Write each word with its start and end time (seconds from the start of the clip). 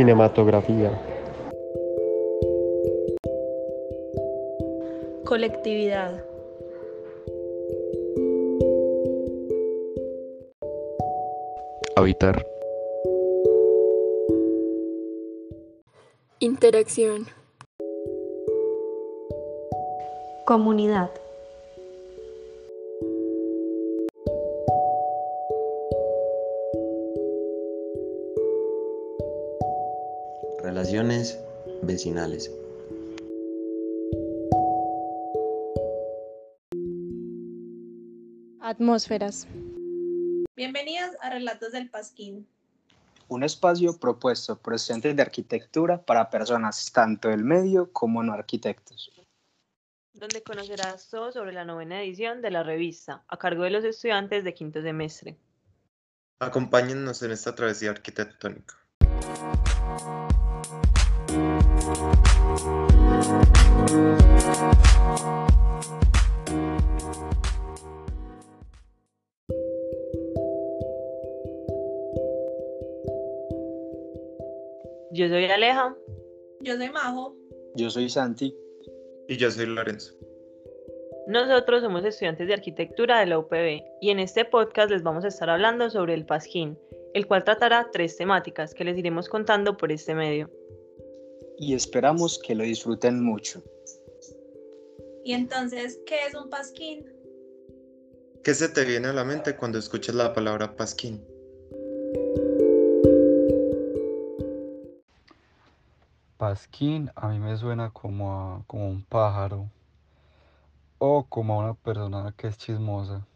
cinematografía, 0.00 0.98
colectividad, 5.26 6.24
habitar, 11.96 12.46
interacción, 16.38 17.26
comunidad. 20.46 21.10
Relaciones 30.62 31.38
vecinales. 31.82 32.52
Atmósferas. 38.60 39.48
Bienvenidos 40.54 41.16
a 41.22 41.30
Relatos 41.30 41.72
del 41.72 41.88
Pasquín. 41.88 42.46
Un 43.28 43.42
espacio 43.42 43.98
propuesto 43.98 44.58
por 44.58 44.74
estudiantes 44.74 45.16
de 45.16 45.22
arquitectura 45.22 46.02
para 46.02 46.28
personas 46.28 46.92
tanto 46.92 47.28
del 47.28 47.42
medio 47.42 47.90
como 47.90 48.22
no 48.22 48.34
arquitectos. 48.34 49.10
Donde 50.12 50.42
conocerás 50.42 51.08
todo 51.08 51.32
sobre 51.32 51.54
la 51.54 51.64
novena 51.64 52.02
edición 52.02 52.42
de 52.42 52.50
la 52.50 52.62
revista, 52.62 53.24
a 53.28 53.38
cargo 53.38 53.62
de 53.62 53.70
los 53.70 53.84
estudiantes 53.84 54.44
de 54.44 54.52
quinto 54.52 54.82
semestre. 54.82 55.38
Acompáñennos 56.38 57.22
en 57.22 57.30
esta 57.30 57.54
travesía 57.54 57.90
arquitectónica. 57.92 58.76
Yo 75.12 75.28
soy 75.28 75.44
Aleja. 75.44 75.94
Yo 76.62 76.76
soy 76.76 76.90
Majo. 76.90 77.36
Yo 77.76 77.90
soy 77.90 78.08
Santi. 78.08 78.56
Y 79.28 79.36
yo 79.36 79.50
soy 79.52 79.66
Lorenzo. 79.66 80.14
Nosotros 81.28 81.82
somos 81.82 82.04
estudiantes 82.04 82.48
de 82.48 82.54
arquitectura 82.54 83.20
de 83.20 83.26
la 83.26 83.38
UPB 83.38 83.84
y 84.00 84.10
en 84.10 84.18
este 84.18 84.44
podcast 84.44 84.90
les 84.90 85.04
vamos 85.04 85.24
a 85.24 85.28
estar 85.28 85.48
hablando 85.48 85.90
sobre 85.90 86.14
el 86.14 86.26
Pasquín, 86.26 86.76
el 87.14 87.28
cual 87.28 87.44
tratará 87.44 87.88
tres 87.92 88.16
temáticas 88.16 88.74
que 88.74 88.84
les 88.84 88.98
iremos 88.98 89.28
contando 89.28 89.76
por 89.76 89.92
este 89.92 90.16
medio. 90.16 90.50
Y 91.60 91.74
esperamos 91.74 92.40
que 92.42 92.54
lo 92.54 92.64
disfruten 92.64 93.22
mucho. 93.22 93.62
Y 95.22 95.34
entonces, 95.34 96.00
¿qué 96.06 96.16
es 96.26 96.34
un 96.34 96.48
pasquín? 96.48 97.04
¿Qué 98.42 98.54
se 98.54 98.70
te 98.70 98.82
viene 98.86 99.08
a 99.08 99.12
la 99.12 99.24
mente 99.24 99.54
cuando 99.54 99.78
escuchas 99.78 100.14
la 100.14 100.32
palabra 100.32 100.74
pasquín? 100.74 101.22
Pasquín 106.38 107.10
a 107.14 107.28
mí 107.28 107.38
me 107.38 107.54
suena 107.58 107.90
como 107.90 108.32
a 108.32 108.64
como 108.66 108.88
un 108.88 109.04
pájaro 109.04 109.68
o 110.96 111.26
como 111.28 111.60
a 111.60 111.64
una 111.64 111.74
persona 111.74 112.32
que 112.38 112.46
es 112.46 112.56
chismosa. 112.56 113.26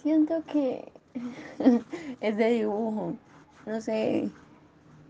Siento 0.00 0.44
que 0.52 0.92
es 2.20 2.36
de 2.36 2.50
dibujo, 2.50 3.16
no 3.66 3.80
sé, 3.80 4.30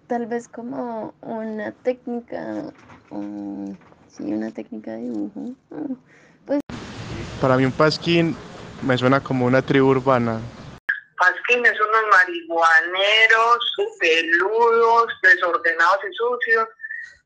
tal 0.07 0.27
vez 0.27 0.49
como 0.49 1.15
una 1.23 1.73
técnica, 1.73 2.73
um, 3.11 3.77
sí, 4.09 4.33
una 4.33 4.51
técnica 4.51 4.93
de 4.93 5.03
dibujo. 5.03 5.57
Pues 6.47 6.61
Para 7.41 7.57
mí 7.57 7.65
un 7.65 7.73
pasquín 7.73 8.37
me 8.83 8.97
suena 8.97 9.21
como 9.21 9.47
una 9.47 9.63
tribu 9.63 9.89
urbana. 9.89 10.41
Pasquines, 11.19 11.73
unos 11.73 12.03
marihuaneros, 12.11 13.75
peludos, 13.99 15.07
desordenados 15.23 15.99
y 16.11 16.15
sucios, 16.15 16.69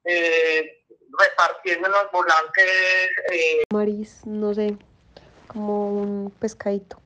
eh, 0.05 0.85
repartiendo 1.19 1.89
los 1.89 2.11
volantes. 2.13 2.65
eh, 3.33 3.63
Maris, 3.73 4.25
no 4.27 4.55
sé, 4.55 4.77
como 5.49 6.01
un 6.01 6.31
pescadito. 6.39 6.99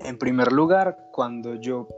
En 0.00 0.18
primer 0.18 0.52
lugar, 0.52 0.96
cuando 1.12 1.54
yo 1.54 1.88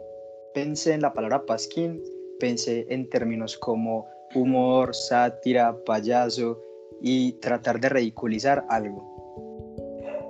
pensé 0.55 0.95
en 0.95 1.03
la 1.03 1.13
palabra 1.13 1.45
pasquín, 1.47 2.03
pensé 2.39 2.87
en 2.89 3.09
términos 3.09 3.57
como 3.57 4.07
humor, 4.35 4.95
sátira, 4.95 5.77
payaso 5.85 6.61
y 7.01 7.33
tratar 7.35 7.81
de 7.81 7.89
ridiculizar 7.89 8.65
algo. 8.69 9.05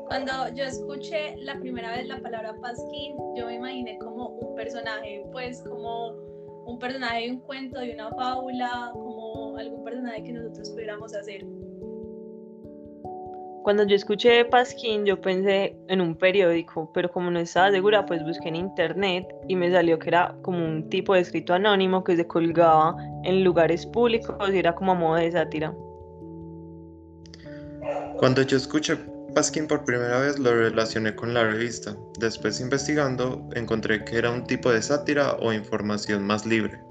Cuando 0.07 0.33
yo 0.55 0.65
escuché 0.65 1.37
la 1.39 1.59
primera 1.61 1.97
vez 1.97 2.07
la 2.09 2.21
palabra 2.21 2.55
pasquín, 2.63 3.15
yo 3.37 3.47
me 3.47 3.57
imaginé 3.57 3.99
como 3.99 4.29
un 4.29 4.55
personaje, 4.55 5.23
pues 5.33 5.63
como 5.63 6.13
un 6.67 6.79
personaje 6.79 7.27
de 7.27 7.31
un 7.33 7.41
cuento, 7.41 7.79
de 7.81 7.93
una 7.93 8.11
fábula, 8.11 8.91
como 8.95 9.57
algún 9.59 9.85
personaje 9.85 10.23
que 10.23 10.33
nosotros 10.33 10.71
pudiéramos 10.71 11.15
hacer. 11.15 11.45
Cuando 13.69 13.85
yo 13.85 13.97
escuché 13.97 14.47
Pasquín, 14.47 15.05
yo 15.05 15.21
pensé 15.21 15.77
en 15.89 16.01
un 16.01 16.15
periódico, 16.15 16.91
pero 16.95 17.13
como 17.13 17.31
no 17.31 17.39
estaba 17.39 17.71
segura, 17.71 18.07
pues 18.07 18.25
busqué 18.25 18.49
en 18.49 18.57
internet 18.57 19.29
y 19.47 19.57
me 19.57 19.71
salió 19.71 19.99
que 19.99 20.09
era 20.09 20.35
como 20.41 20.65
un 20.65 20.89
tipo 20.89 21.13
de 21.13 21.21
escrito 21.21 21.53
anónimo 21.53 22.03
que 22.03 22.17
se 22.17 22.27
colgaba 22.27 22.97
en 23.25 23.45
lugares 23.45 23.85
públicos 23.85 24.35
y 24.51 24.57
era 24.57 24.75
como 24.75 24.93
a 24.93 24.95
modo 24.95 25.17
de 25.17 25.33
sátira. 25.33 25.75
Cuando 28.17 28.41
yo 28.41 28.57
escuché 28.57 28.97
pasquín 29.35 29.67
por 29.67 29.85
primera 29.85 30.19
vez 30.19 30.39
lo 30.39 30.51
relacioné 30.51 31.15
con 31.15 31.35
la 31.35 31.45
revista. 31.45 31.95
Después 32.19 32.63
investigando 32.63 33.47
encontré 33.55 34.03
que 34.03 34.17
era 34.17 34.31
un 34.31 34.45
tipo 34.45 34.73
de 34.73 34.81
sátira 34.81 35.35
o 35.43 35.53
información 35.53 36.27
más 36.27 36.47
libre. 36.47 36.88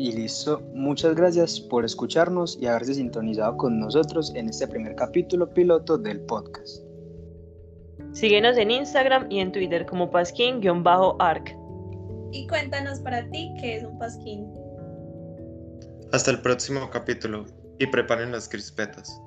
Y 0.00 0.12
listo, 0.12 0.62
muchas 0.72 1.14
gracias 1.14 1.60
por 1.60 1.84
escucharnos 1.84 2.56
y 2.58 2.66
haberse 2.66 2.94
sintonizado 2.94 3.58
con 3.58 3.78
nosotros 3.78 4.32
en 4.34 4.48
este 4.48 4.66
primer 4.66 4.94
capítulo 4.94 5.52
piloto 5.52 5.98
del 5.98 6.20
podcast. 6.20 6.82
Síguenos 8.12 8.56
en 8.56 8.70
Instagram 8.70 9.26
y 9.30 9.40
en 9.40 9.52
Twitter 9.52 9.84
como 9.84 10.10
pasquín-arc. 10.10 11.54
Y 12.32 12.46
cuéntanos 12.46 13.00
para 13.00 13.28
ti 13.28 13.52
qué 13.60 13.76
es 13.76 13.84
un 13.84 13.98
pasquín. 13.98 14.50
Hasta 16.12 16.30
el 16.30 16.40
próximo 16.40 16.88
capítulo 16.88 17.44
y 17.78 17.86
preparen 17.86 18.32
las 18.32 18.48
crispetas. 18.48 19.20